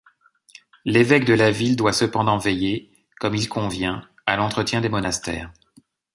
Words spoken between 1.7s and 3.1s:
doit cependant veiller,